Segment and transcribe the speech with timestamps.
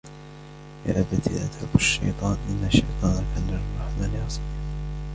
[0.85, 4.43] يا أبت لا تعبد الشيطان إن الشيطان كان للرحمن عصيا